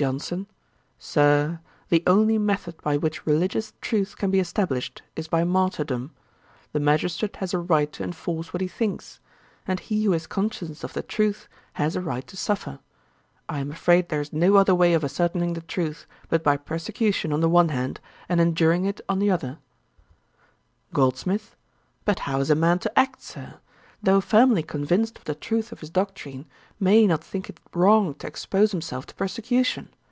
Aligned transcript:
JOHNSON. 0.00 0.46
'Sir, 0.96 1.58
the 1.88 2.04
only 2.06 2.38
method 2.38 2.80
by 2.82 2.96
which 2.96 3.26
religious 3.26 3.72
truth 3.80 4.16
can 4.16 4.30
be 4.30 4.38
established 4.38 5.02
is 5.16 5.26
by 5.26 5.42
martyrdom. 5.42 6.12
The 6.72 6.78
magistrate 6.78 7.34
has 7.42 7.52
a 7.52 7.58
right 7.58 7.92
to 7.94 8.04
enforce 8.04 8.52
what 8.52 8.60
he 8.60 8.68
thinks; 8.68 9.18
and 9.66 9.80
he 9.80 10.04
who 10.04 10.12
is 10.12 10.28
conscious 10.28 10.84
of 10.84 10.92
the 10.92 11.02
truth 11.02 11.48
has 11.72 11.96
a 11.96 12.00
right 12.00 12.24
to 12.28 12.36
suffer. 12.36 12.78
I 13.48 13.58
am 13.58 13.72
afraid 13.72 14.08
there 14.08 14.20
is 14.20 14.32
no 14.32 14.54
other 14.54 14.72
way 14.72 14.94
of 14.94 15.02
ascertaining 15.02 15.54
the 15.54 15.62
truth, 15.62 16.06
but 16.28 16.44
by 16.44 16.58
persecution 16.58 17.32
on 17.32 17.40
the 17.40 17.48
one 17.48 17.70
hand 17.70 17.98
and 18.28 18.40
enduring 18.40 18.84
it 18.84 19.00
on 19.08 19.18
the 19.18 19.32
other.' 19.32 19.58
GOLDSMITH. 20.92 21.56
'But 22.04 22.20
how 22.20 22.38
is 22.38 22.50
a 22.50 22.54
man 22.54 22.78
to 22.78 22.96
act, 22.96 23.20
Sir? 23.20 23.58
Though 24.00 24.20
firmly 24.20 24.62
convinced 24.62 25.18
of 25.18 25.24
the 25.24 25.34
truth 25.34 25.72
of 25.72 25.80
his 25.80 25.90
doctrine, 25.90 26.46
may 26.78 27.00
he 27.00 27.06
not 27.08 27.24
think 27.24 27.50
it 27.50 27.58
wrong 27.74 28.14
to 28.14 28.28
expose 28.28 28.70
himself 28.70 29.06
to 29.06 29.14
persecution? 29.16 29.88